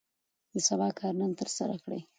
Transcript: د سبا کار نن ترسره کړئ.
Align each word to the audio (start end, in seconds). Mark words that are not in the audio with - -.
د 0.53 0.55
سبا 0.67 0.87
کار 0.99 1.13
نن 1.19 1.31
ترسره 1.39 1.75
کړئ. 1.83 2.01